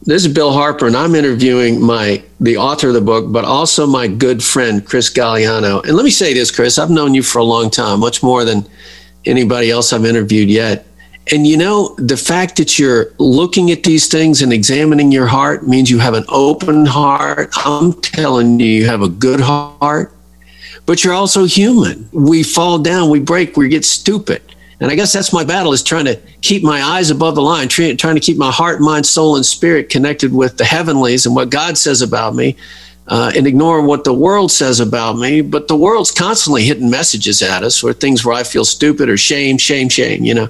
[0.05, 3.87] This is Bill Harper, and I'm interviewing my the author of the book, but also
[3.87, 5.83] my good friend Chris Galliano.
[5.85, 8.45] And let me say this, Chris, I've known you for a long time, much more
[8.45, 8.67] than
[9.25, 10.87] anybody else I've interviewed yet.
[11.31, 15.67] And you know, the fact that you're looking at these things and examining your heart
[15.67, 17.53] means you have an open heart.
[17.65, 20.13] I'm telling you, you have a good heart,
[20.85, 22.09] but you're also human.
[22.13, 24.43] We fall down, we break, we get stupid.
[24.81, 27.69] And I guess that's my battle is trying to keep my eyes above the line,
[27.69, 31.51] trying to keep my heart, mind, soul, and spirit connected with the heavenlies and what
[31.51, 32.57] God says about me.
[33.09, 35.41] Uh, and ignoring what the world says about me.
[35.41, 39.17] But the world's constantly hitting messages at us or things where I feel stupid or
[39.17, 40.49] shame, shame, shame, you know.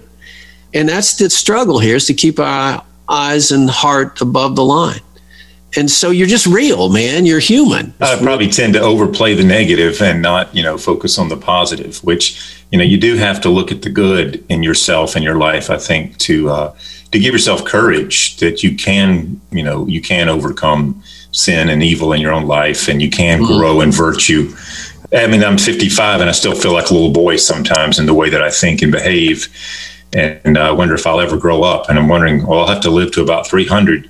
[0.75, 5.01] And that's the struggle here is to keep our eyes and heart above the line.
[5.77, 7.25] And so you're just real, man.
[7.25, 7.95] You're human.
[8.01, 11.97] I probably tend to overplay the negative and not, you know, focus on the positive,
[12.05, 15.37] which, you know, you do have to look at the good in yourself and your
[15.37, 16.77] life, I think, to uh,
[17.13, 22.13] to give yourself courage that you can, you know, you can overcome sin and evil
[22.13, 23.59] in your own life and you can mm-hmm.
[23.59, 24.55] grow in virtue.
[25.15, 28.15] I mean, I'm 55 and I still feel like a little boy sometimes in the
[28.15, 29.49] way that I think and behave
[30.15, 31.89] and I wonder if I'll ever grow up.
[31.89, 34.09] And I'm wondering, well, I'll have to live to about 300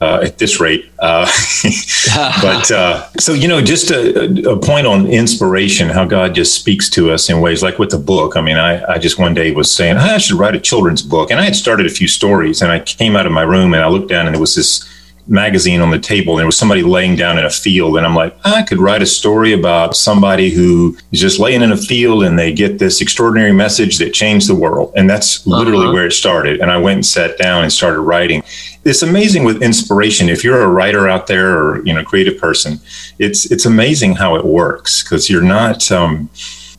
[0.00, 0.90] uh, at this rate.
[0.98, 1.24] Uh,
[2.42, 6.90] but uh, so, you know, just a, a, point on inspiration, how God just speaks
[6.90, 8.36] to us in ways like with the book.
[8.36, 11.30] I mean, I, I just one day was saying, I should write a children's book.
[11.30, 13.82] And I had started a few stories and I came out of my room and
[13.82, 14.88] I looked down and there was this
[15.26, 18.14] magazine on the table and there was somebody laying down in a field and i'm
[18.14, 22.24] like i could write a story about somebody who is just laying in a field
[22.24, 24.92] and they get this extraordinary message that changed the world.
[24.96, 25.94] And that's literally uh-huh.
[25.94, 26.60] where it started.
[26.60, 28.42] And i went and sat down and started writing.
[28.84, 30.28] It's amazing with inspiration.
[30.28, 32.80] If you're a writer out there or you know creative person
[33.18, 36.28] it's it's amazing how it works because you're not um,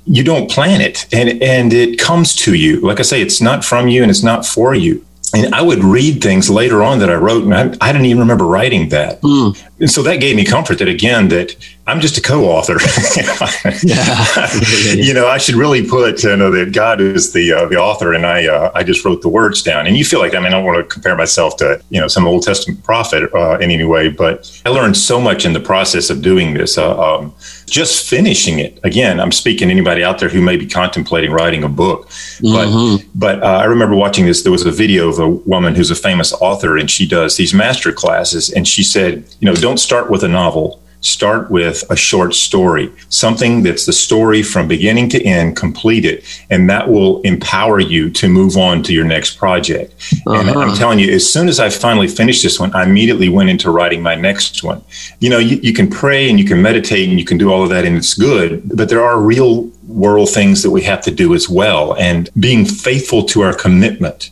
[0.06, 1.08] you don't plan it.
[1.14, 2.80] And and it comes to you.
[2.82, 5.06] Like i say it's not from you and it's not for you
[5.36, 8.20] and I would read things later on that I wrote, and I, I didn't even
[8.20, 9.22] remember writing that.
[9.22, 9.62] Mm.
[9.80, 11.56] And so that gave me comfort that again that
[11.88, 12.78] I'm just a co-author.
[13.84, 14.50] yeah.
[14.96, 18.14] you know, I should really put you know that God is the uh, the author,
[18.14, 19.86] and I uh, I just wrote the words down.
[19.86, 22.08] And you feel like I mean I don't want to compare myself to you know
[22.08, 25.60] some Old Testament prophet uh, in any way, but I learned so much in the
[25.60, 26.78] process of doing this.
[26.78, 27.36] Uh, um,
[27.68, 29.20] just finishing it again.
[29.20, 32.06] I'm speaking to anybody out there who may be contemplating writing a book,
[32.42, 33.08] but mm-hmm.
[33.14, 34.42] but uh, I remember watching this.
[34.42, 37.54] There was a video of a woman who's a famous author, and she does these
[37.54, 41.96] master classes, and she said, you know, don't start with a novel start with a
[41.96, 47.22] short story, something that's the story from beginning to end, complete it, and that will
[47.22, 49.94] empower you to move on to your next project.
[50.28, 50.40] Uh-huh.
[50.40, 53.50] And I'm telling you, as soon as I finally finished this one, I immediately went
[53.50, 54.84] into writing my next one.
[55.20, 57.64] You know, you, you can pray and you can meditate and you can do all
[57.64, 61.12] of that, and it's good, but there are real world things that we have to
[61.12, 61.96] do as well.
[61.96, 64.32] And being faithful to our commitment,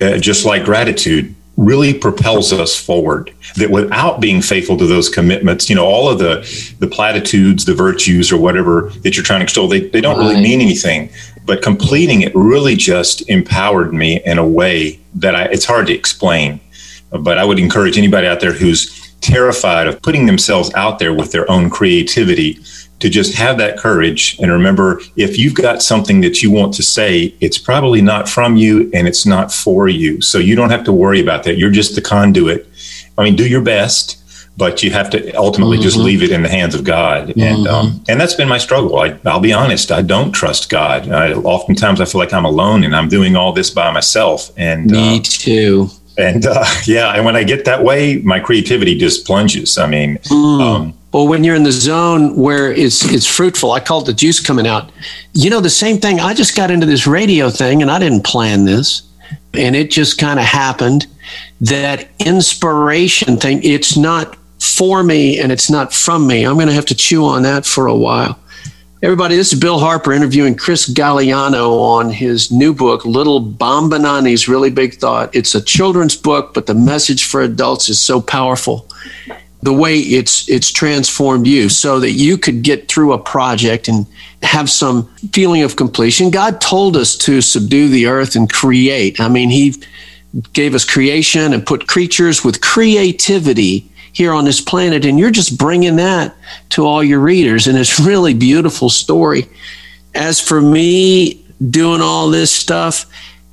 [0.00, 5.70] uh, just like gratitude, really propels us forward that without being faithful to those commitments
[5.70, 9.44] you know all of the the platitudes the virtues or whatever that you're trying to
[9.44, 10.30] extol they, they don't right.
[10.30, 11.08] really mean anything
[11.44, 15.92] but completing it really just empowered me in a way that I, it's hard to
[15.92, 16.60] explain.
[17.10, 21.32] But I would encourage anybody out there who's terrified of putting themselves out there with
[21.32, 22.58] their own creativity
[23.04, 26.82] to just have that courage and remember if you've got something that you want to
[26.82, 30.22] say, it's probably not from you and it's not for you.
[30.22, 31.58] So you don't have to worry about that.
[31.58, 32.66] You're just the conduit.
[33.18, 34.22] I mean, do your best
[34.56, 35.82] but you have to ultimately mm-hmm.
[35.82, 37.30] just leave it in the hands of God.
[37.30, 37.40] Mm-hmm.
[37.40, 38.96] And um, and that's been my struggle.
[39.00, 39.90] I, will be honest.
[39.90, 41.10] I don't trust God.
[41.10, 44.52] I, oftentimes I feel like I'm alone and I'm doing all this by myself.
[44.56, 45.88] And me uh, too.
[46.16, 49.76] And uh, yeah, and when I get that way, my creativity just plunges.
[49.76, 50.60] I mean, mm.
[50.60, 54.12] um, well, when you're in the zone where it's it's fruitful, I call it the
[54.12, 54.90] juice coming out.
[55.32, 56.18] You know, the same thing.
[56.18, 59.04] I just got into this radio thing, and I didn't plan this,
[59.52, 61.06] and it just kind of happened.
[61.60, 63.62] That inspiration thing.
[63.62, 66.44] It's not for me and it's not from me.
[66.44, 68.38] I'm going to have to chew on that for a while.
[69.02, 74.70] Everybody, this is Bill Harper interviewing Chris Gagliano on his new book, Little Bambanani's Really
[74.70, 75.34] Big Thought.
[75.34, 78.88] It's a children's book, but the message for adults is so powerful.
[79.64, 84.06] The way it's it's transformed you so that you could get through a project and
[84.42, 86.30] have some feeling of completion.
[86.30, 89.20] God told us to subdue the earth and create.
[89.20, 89.74] I mean, he
[90.52, 95.04] gave us creation and put creatures with creativity here on this planet.
[95.04, 96.34] And you're just bringing that
[96.70, 97.66] to all your readers.
[97.66, 99.48] And it's really beautiful story.
[100.14, 103.06] As for me doing all this stuff,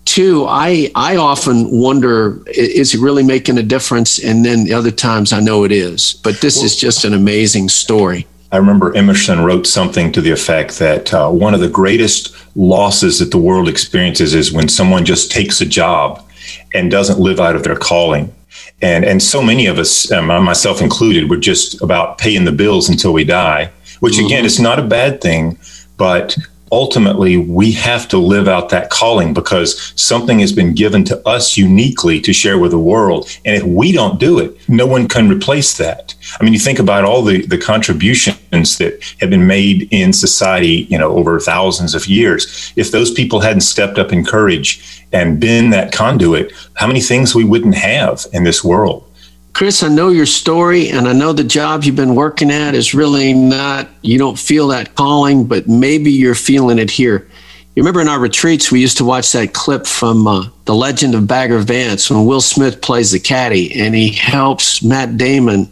[0.05, 4.23] too, I, I often wonder, is it really making a difference?
[4.23, 6.13] And then the other times I know it is.
[6.23, 8.27] But this is just an amazing story.
[8.51, 13.19] I remember Emerson wrote something to the effect that uh, one of the greatest losses
[13.19, 16.27] that the world experiences is when someone just takes a job
[16.73, 18.33] and doesn't live out of their calling
[18.81, 22.89] and and so many of us, um, myself included, we're just about paying the bills
[22.89, 23.71] until we die.
[23.99, 24.45] Which again, mm-hmm.
[24.47, 25.59] is not a bad thing,
[25.97, 26.35] but
[26.71, 31.57] ultimately we have to live out that calling because something has been given to us
[31.57, 33.29] uniquely to share with the world.
[33.45, 36.15] And if we don't do it, no one can replace that.
[36.39, 40.87] I mean, you think about all the, the contributions that have been made in society,
[40.89, 42.71] you know, over thousands of years.
[42.75, 47.35] If those people hadn't stepped up in courage and been that conduit, how many things
[47.35, 49.10] we wouldn't have in this world?
[49.53, 52.93] Chris, I know your story and I know the job you've been working at is
[52.93, 57.27] really not, you don't feel that calling, but maybe you're feeling it here.
[57.75, 61.15] You remember in our retreats, we used to watch that clip from uh, The Legend
[61.15, 65.69] of Bagger Vance when Will Smith plays the caddy and he helps Matt Damon.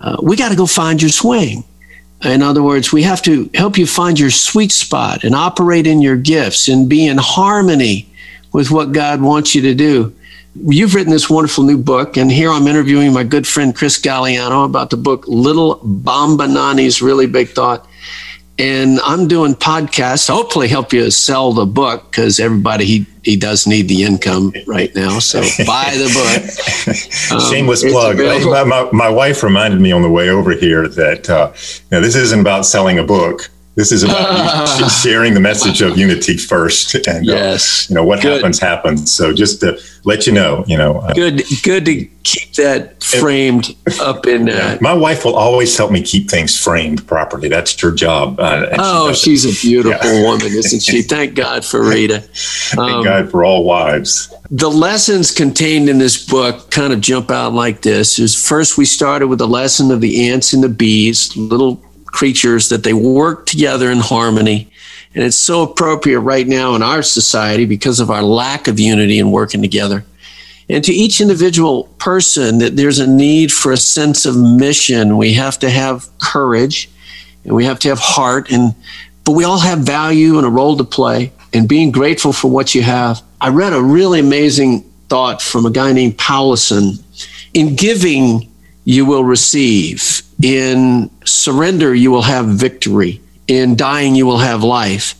[0.00, 1.64] Uh, we got to go find your swing.
[2.24, 6.02] In other words, we have to help you find your sweet spot and operate in
[6.02, 8.08] your gifts and be in harmony
[8.52, 10.14] with what God wants you to do
[10.54, 14.64] you've written this wonderful new book, and here I'm interviewing my good friend Chris Gagliano
[14.64, 17.86] about the book Little Bambanani's Really Big Thought.
[18.58, 23.66] And I'm doing podcasts, hopefully help you sell the book because everybody he he does
[23.66, 25.20] need the income right now.
[25.20, 26.48] So buy the book.
[27.30, 28.18] Um, Shameless plug.
[28.18, 32.00] My, my, my, wife reminded me on the way over here that uh, you know,
[32.00, 33.48] this isn't about selling a book.
[33.74, 37.86] This is about sharing the message of unity first, and uh, yes.
[37.86, 38.34] Uh, you know what good.
[38.34, 39.10] happens happens.
[39.10, 43.74] So just to let you know, you know, uh, good, good to keep that framed
[43.98, 44.50] up in.
[44.50, 47.48] Uh, my wife will always help me keep things framed properly.
[47.48, 48.38] That's her job.
[48.38, 50.22] Uh, oh, she she's a beautiful yeah.
[50.22, 51.00] woman, isn't she?
[51.02, 52.16] Thank God for Rita.
[52.76, 54.32] Um, Thank God for all wives.
[54.50, 58.84] The lessons contained in this book kind of jump out like this: is first we
[58.84, 61.82] started with the lesson of the ants and the bees, little
[62.12, 64.70] creatures that they work together in harmony.
[65.14, 69.18] And it's so appropriate right now in our society because of our lack of unity
[69.18, 70.04] and working together.
[70.68, 75.16] And to each individual person, that there's a need for a sense of mission.
[75.16, 76.88] We have to have courage
[77.44, 78.74] and we have to have heart and
[79.24, 82.74] but we all have value and a role to play and being grateful for what
[82.74, 83.22] you have.
[83.40, 87.00] I read a really amazing thought from a guy named Powlison.
[87.54, 88.50] In giving,
[88.84, 90.22] you will receive.
[90.42, 93.20] In surrender, you will have victory.
[93.46, 95.14] In dying, you will have life.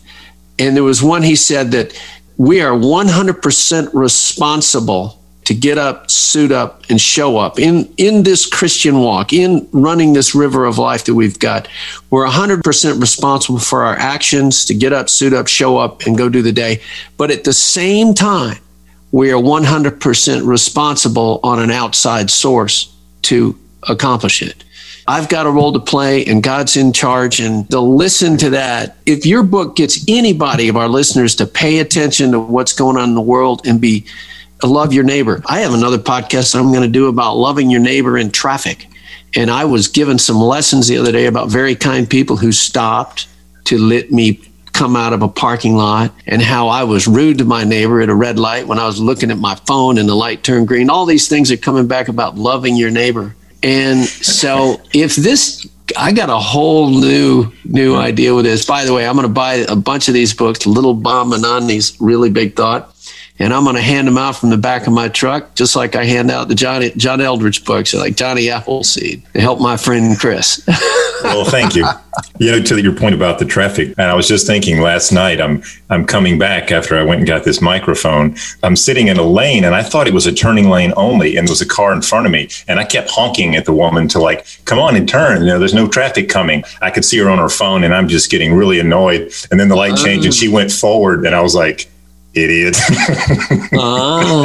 [0.58, 1.98] And there was one he said that
[2.36, 8.46] we are 100% responsible to get up, suit up, and show up in, in this
[8.46, 11.68] Christian walk, in running this river of life that we've got.
[12.10, 16.28] We're 100% responsible for our actions to get up, suit up, show up, and go
[16.28, 16.80] do the day.
[17.16, 18.58] But at the same time,
[19.10, 23.58] we are 100% responsible on an outside source to
[23.88, 24.64] accomplish it.
[25.08, 27.40] I've got a role to play and God's in charge.
[27.40, 31.80] And to listen to that, if your book gets anybody of our listeners to pay
[31.80, 34.06] attention to what's going on in the world and be
[34.66, 35.42] love your neighbor.
[35.46, 38.86] I have another podcast I'm going to do about loving your neighbor in traffic.
[39.34, 43.26] And I was given some lessons the other day about very kind people who stopped
[43.64, 44.40] to let me
[44.72, 48.08] come out of a parking lot and how I was rude to my neighbor at
[48.08, 50.90] a red light when I was looking at my phone and the light turned green.
[50.90, 53.34] All these things are coming back about loving your neighbor.
[53.62, 58.64] And so if this I got a whole new new idea with this.
[58.64, 61.44] By the way, I'm going to buy a bunch of these books, Little Bomb and
[61.68, 62.91] these really big thought
[63.42, 65.96] and I'm going to hand them out from the back of my truck, just like
[65.96, 70.16] I hand out the Johnny John Eldredge books, like Johnny Appleseed, to help my friend
[70.16, 70.62] Chris.
[71.24, 71.84] well, thank you.
[72.38, 75.40] You know, to your point about the traffic, and I was just thinking last night.
[75.40, 78.36] I'm I'm coming back after I went and got this microphone.
[78.62, 81.48] I'm sitting in a lane, and I thought it was a turning lane only, and
[81.48, 84.06] there was a car in front of me, and I kept honking at the woman
[84.08, 85.40] to like, come on and turn.
[85.40, 86.62] You know, there's no traffic coming.
[86.80, 89.32] I could see her on her phone, and I'm just getting really annoyed.
[89.50, 90.52] And then the light changed, and she mm.
[90.52, 91.88] went forward, and I was like
[92.34, 92.76] idiot.
[93.72, 94.42] uh,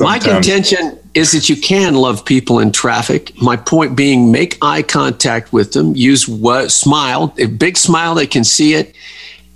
[0.04, 3.32] my contention is that you can love people in traffic.
[3.40, 5.94] My point being, make eye contact with them.
[5.94, 8.14] Use what smile, a big smile.
[8.14, 8.94] They can see it.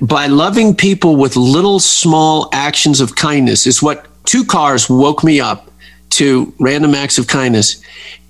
[0.00, 5.40] By loving people with little small actions of kindness is what two cars woke me
[5.40, 5.70] up
[6.10, 7.82] to random acts of kindness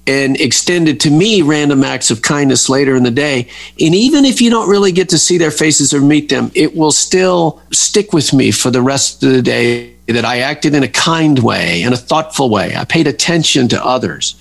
[0.06, 3.48] and extended to me random acts of kindness later in the day.
[3.80, 6.76] And even if you don't really get to see their faces or meet them, it
[6.76, 10.82] will still stick with me for the rest of the day that I acted in
[10.82, 12.76] a kind way, in a thoughtful way.
[12.76, 14.40] I paid attention to others.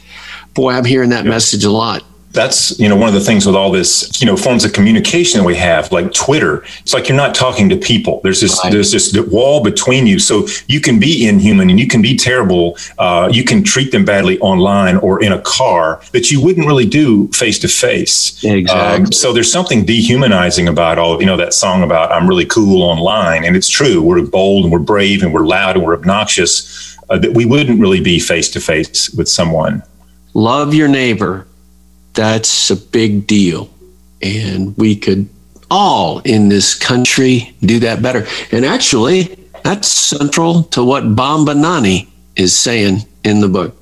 [0.54, 1.34] Boy, I'm hearing that yep.
[1.34, 2.04] message a lot
[2.36, 5.40] that's you know one of the things with all this you know forms of communication
[5.40, 8.22] that we have like twitter it's like you're not talking to people.
[8.24, 8.72] There's this right.
[8.72, 10.20] there's this wall between you.
[10.20, 12.78] So you can be inhuman and you can be terrible.
[12.98, 16.86] Uh, you can treat them badly online or in a car that you wouldn't really
[16.86, 21.54] do face to face exactly so there's something dehumanizing about all of you know that
[21.54, 23.44] song about i'm really cool online.
[23.46, 24.02] And it's true.
[24.02, 27.80] We're bold and we're brave and we're loud and we're obnoxious uh, that we wouldn't
[27.80, 29.84] really be face to face with someone.
[30.34, 31.46] Love your neighbor
[32.16, 33.70] that's a big deal.
[34.22, 35.30] And we could
[35.70, 38.26] all in this country do that better.
[38.52, 43.76] And actually, that's central to what Bambanani is saying in the book.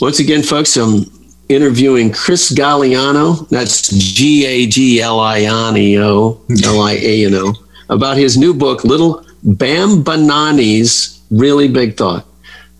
[0.00, 1.04] Once again, folks, I'm
[1.48, 3.48] interviewing Chris Gagliano.
[3.48, 7.54] That's G A G L I N E O L I A N O
[7.90, 12.24] about his new book, Little Bambanani's Really Big Thought.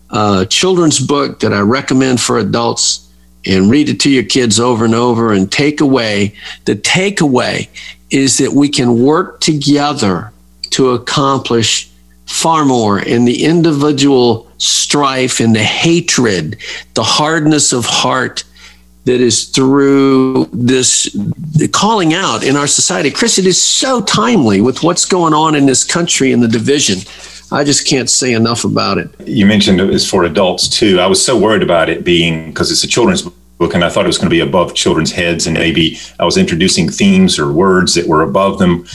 [0.09, 3.10] A children's book that I recommend for adults
[3.45, 5.33] and read it to your kids over and over.
[5.33, 6.33] And take away
[6.65, 7.67] the takeaway
[8.09, 10.31] is that we can work together
[10.71, 11.89] to accomplish
[12.25, 16.55] far more in the individual strife and the hatred
[16.93, 18.43] the hardness of heart
[19.05, 21.15] that is through this
[21.71, 23.09] calling out in our society.
[23.09, 26.99] Chris it is so timely with what's going on in this country and the division
[27.51, 29.09] I just can't say enough about it.
[29.25, 30.99] You mentioned it was for adults too.
[30.99, 33.23] I was so worried about it being because it's a children's
[33.61, 36.23] book, and I thought it was going to be above children's heads, and maybe I
[36.23, 38.85] was introducing themes or words that were above them.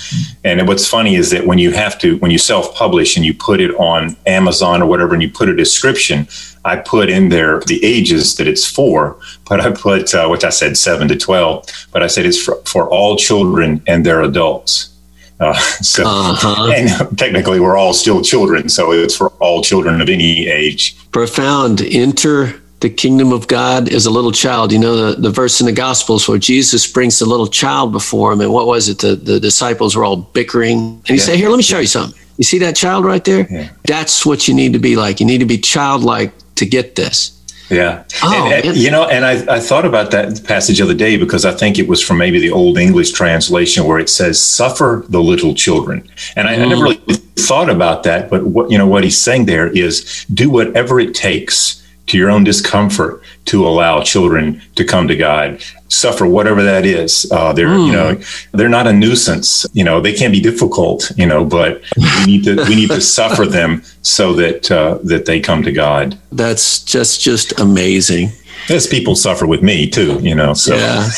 [0.43, 3.61] And what's funny is that when you have to, when you self-publish and you put
[3.61, 6.27] it on Amazon or whatever, and you put a description,
[6.65, 10.51] I put in there the ages that it's for, but I put, uh, which I
[10.51, 14.96] said seven to 12, but I said it's for, for all children and their adults.
[15.39, 16.73] Uh, so, uh-huh.
[16.75, 20.97] and technically, we're all still children, so it's for all children of any age.
[21.11, 21.81] Profound.
[21.83, 24.73] Enter the kingdom of God is a little child.
[24.73, 28.33] You know the, the verse in the Gospels where Jesus brings the little child before
[28.33, 28.99] him, and what was it?
[28.99, 31.23] The the disciples were all bickering, and he yeah.
[31.23, 32.19] said, "Here, let me show you something.
[32.37, 33.47] You see that child right there?
[33.51, 33.71] Yeah.
[33.85, 35.21] That's what you need to be like.
[35.21, 37.36] You need to be childlike to get this."
[37.69, 38.05] Yeah.
[38.23, 41.17] Oh, and, and, you know, and I, I thought about that passage the other day
[41.17, 45.05] because I think it was from maybe the Old English translation where it says, suffer
[45.09, 46.09] the little children.
[46.37, 46.63] And I, mm.
[46.63, 46.97] I never really
[47.37, 48.31] thought about that.
[48.31, 52.31] But what, you know, what he's saying there is do whatever it takes to your
[52.31, 57.31] own discomfort to allow children to come to God, suffer whatever that is.
[57.31, 57.87] Uh, they're mm.
[57.87, 58.57] you know hmm.
[58.57, 59.67] they're not a nuisance.
[59.73, 61.11] You know they can be difficult.
[61.17, 65.27] You know, but we need to we need to suffer them so that uh, that
[65.27, 66.19] they come to God.
[66.33, 68.31] That's just just amazing.
[68.69, 70.53] As people suffer with me too, you know.
[70.53, 71.09] So, yeah.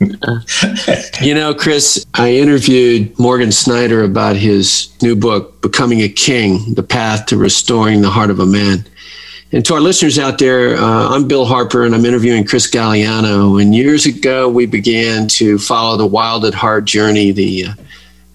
[1.22, 6.82] you know, Chris, I interviewed Morgan Snyder about his new book, "Becoming a King: The
[6.82, 8.84] Path to Restoring the Heart of a Man."
[9.54, 13.60] And to our listeners out there, uh, I'm Bill Harper and I'm interviewing Chris Gagliano.
[13.60, 17.74] And years ago, we began to follow the Wild at Heart journey, the uh,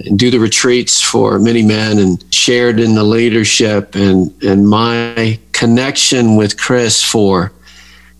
[0.05, 5.39] and do the retreats for many men and shared in the leadership and and my
[5.53, 7.51] connection with Chris for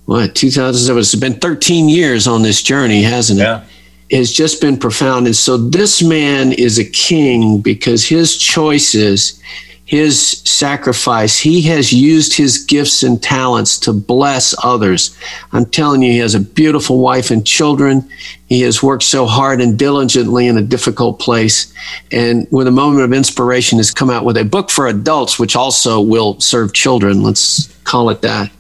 [0.06, 3.64] what 2007 it's been 13 years on this journey hasn't it yeah.
[4.12, 9.40] has just been profound and so this man is a king because his choices
[9.88, 11.40] his sacrifice.
[11.40, 15.18] He has used his gifts and talents to bless others.
[15.54, 18.08] I'm telling you, he has a beautiful wife and children.
[18.48, 21.74] He has worked so hard and diligently in a difficult place.
[22.12, 25.56] And with a moment of inspiration, has come out with a book for adults, which
[25.56, 27.24] also will serve children.
[27.24, 28.52] Let's call it that.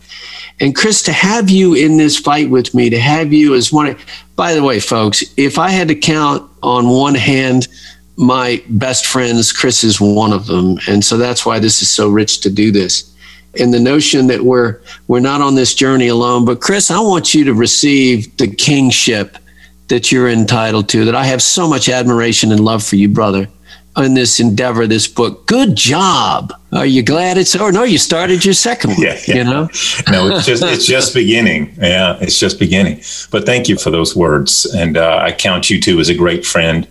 [0.61, 3.97] And Chris, to have you in this fight with me, to have you as one,
[4.38, 7.67] by the way, folks, if I had to count on one hand,
[8.18, 10.78] my best friends, Chris is one of them.
[10.88, 13.13] And so that's why this is so rich to do this.
[13.59, 16.45] And the notion that we're we're not on this journey alone.
[16.45, 19.38] But Chris, I want you to receive the kingship
[19.88, 23.47] that you're entitled to, that I have so much admiration and love for you, brother,
[23.95, 25.47] in this endeavor, this book.
[25.47, 26.53] Good job.
[26.74, 29.01] Are you glad it's or no, you started your second one.
[29.01, 29.36] Yeah, yeah.
[29.36, 29.61] You know?
[30.11, 31.74] no, it's just it's just beginning.
[31.80, 33.01] Yeah, it's just beginning.
[33.32, 34.65] But thank you for those words.
[34.65, 36.88] And uh, I count you too as a great friend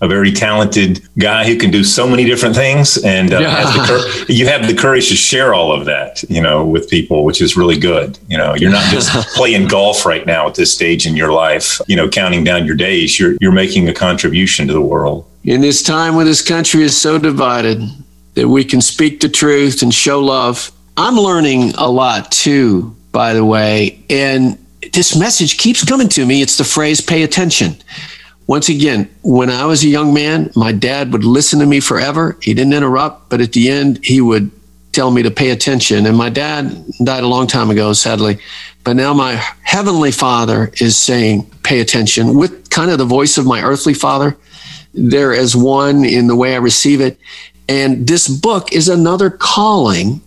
[0.00, 3.86] a very talented guy who can do so many different things, and uh, yeah.
[3.86, 7.40] cur- you have the courage to share all of that, you know, with people, which
[7.40, 8.18] is really good.
[8.28, 11.80] You know, you're not just playing golf right now at this stage in your life,
[11.86, 13.18] you know, counting down your days.
[13.18, 15.26] You're you're making a contribution to the world.
[15.44, 17.80] In this time when this country is so divided,
[18.36, 20.70] that we can speak the truth and show love.
[20.96, 24.58] I'm learning a lot too, by the way, and
[24.92, 26.42] this message keeps coming to me.
[26.42, 27.76] It's the phrase "pay attention."
[28.46, 32.36] Once again, when I was a young man, my dad would listen to me forever.
[32.40, 34.50] He didn't interrupt, but at the end, he would
[34.92, 36.06] tell me to pay attention.
[36.06, 38.38] And my dad died a long time ago, sadly.
[38.84, 43.46] But now my heavenly father is saying, pay attention with kind of the voice of
[43.46, 44.36] my earthly father.
[44.94, 47.18] There as one in the way I receive it.
[47.68, 50.20] And this book is another calling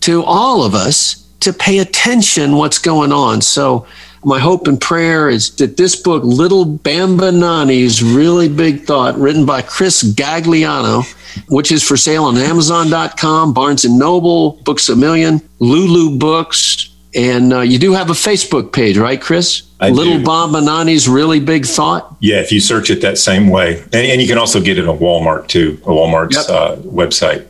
[0.00, 3.42] to all of us to pay attention what's going on.
[3.42, 3.86] So
[4.24, 9.62] my hope and prayer is that this book, Little Bambanani's Really Big Thought, written by
[9.62, 11.04] Chris Gagliano,
[11.48, 17.52] which is for sale on Amazon.com, Barnes and Noble, Books a Million, Lulu Books, and
[17.52, 19.62] uh, you do have a Facebook page, right, Chris?
[19.78, 20.24] I Little do.
[20.24, 22.16] Bambanani's Really Big Thought.
[22.20, 24.88] Yeah, if you search it that same way, and, and you can also get it
[24.88, 26.46] on Walmart too, Walmart's yep.
[26.48, 27.46] uh, website.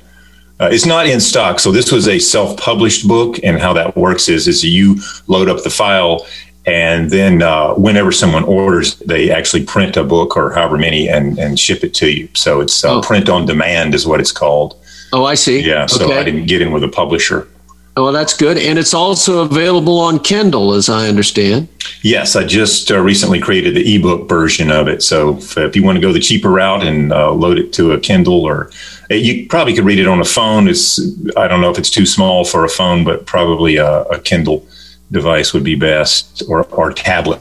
[0.60, 4.28] Uh, it's not in stock, so this was a self-published book, and how that works
[4.28, 4.96] is is you
[5.26, 6.26] load up the file
[6.66, 11.38] and then uh, whenever someone orders, they actually print a book or however many and,
[11.38, 12.28] and ship it to you.
[12.34, 13.02] So it's uh, oh.
[13.02, 14.76] print on demand is what it's called.
[15.12, 15.60] Oh, I see.
[15.60, 15.86] Yeah.
[15.86, 16.18] So okay.
[16.18, 17.48] I didn't get in with a publisher.
[17.96, 18.58] Oh, well, that's good.
[18.58, 21.68] And it's also available on Kindle, as I understand.
[22.02, 25.00] Yes, I just uh, recently created the ebook version of it.
[25.02, 27.92] So if, if you want to go the cheaper route and uh, load it to
[27.92, 28.70] a Kindle, or
[29.12, 30.66] uh, you probably could read it on a phone.
[30.66, 30.98] It's
[31.36, 34.66] I don't know if it's too small for a phone, but probably a, a Kindle
[35.14, 37.40] device would be best or, or tablet.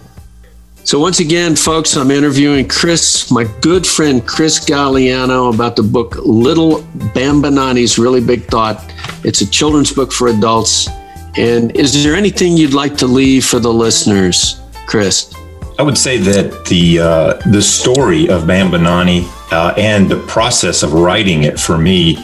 [0.86, 6.16] So, once again, folks, I'm interviewing Chris, my good friend Chris Gagliano, about the book
[6.18, 6.82] Little
[7.16, 8.84] Bambanani's Really Big Thought.
[9.24, 10.90] It's a children's book for adults.
[11.38, 15.34] And is there anything you'd like to leave for the listeners, Chris?
[15.80, 20.94] I would say that the uh, the story of Bambanani uh, and the process of
[20.94, 22.16] writing it for me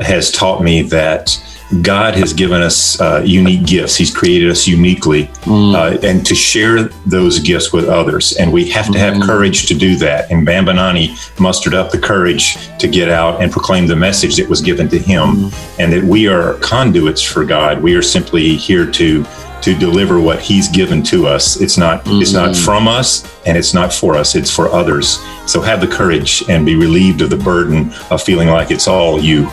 [0.00, 1.38] has taught me that
[1.82, 3.96] God has given us uh, unique gifts.
[3.96, 5.74] He's created us uniquely, mm.
[5.74, 8.36] uh, and to share those gifts with others.
[8.36, 9.26] And we have to have mm.
[9.26, 10.30] courage to do that.
[10.30, 14.60] And Bambanani mustered up the courage to get out and proclaim the message that was
[14.60, 15.78] given to him, mm.
[15.80, 17.82] and that we are conduits for God.
[17.82, 19.24] We are simply here to
[19.62, 21.60] to deliver what He's given to us.
[21.60, 22.64] It's not it's not mm.
[22.64, 24.36] from us, and it's not for us.
[24.36, 25.18] It's for others.
[25.46, 29.20] So have the courage and be relieved of the burden of feeling like it's all
[29.20, 29.46] you.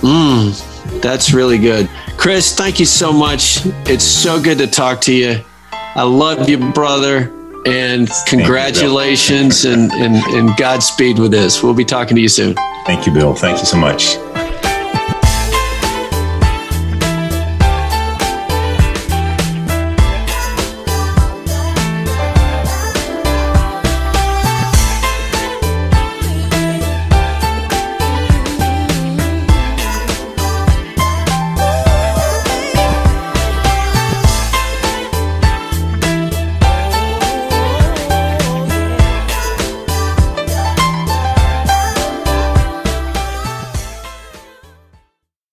[0.00, 0.67] Mm.
[1.00, 1.88] That's really good.
[2.16, 3.60] Chris, thank you so much.
[3.86, 5.44] It's so good to talk to you.
[5.72, 7.32] I love you, brother.
[7.66, 11.62] And congratulations you, and, and, and Godspeed with this.
[11.62, 12.54] We'll be talking to you soon.
[12.86, 13.34] Thank you, Bill.
[13.34, 14.16] Thank you so much.